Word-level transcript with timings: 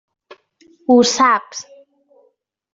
Ho 0.87 0.97
saps. 1.11 1.63